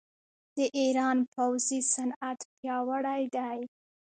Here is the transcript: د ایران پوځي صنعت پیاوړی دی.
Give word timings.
د 0.57 0.57
ایران 0.79 1.17
پوځي 1.33 1.79
صنعت 1.93 2.39
پیاوړی 2.53 3.21
دی. 3.35 3.59